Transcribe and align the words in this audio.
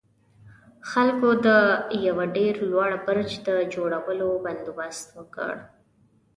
خلکو 0.91 1.29
د 1.45 1.47
يوه 2.07 2.25
ډېر 2.37 2.55
لوړ 2.71 2.91
برج 3.07 3.29
د 3.47 3.49
جوړولو 3.73 4.29
بندوبست 4.43 5.07
وکړ. 5.19 5.53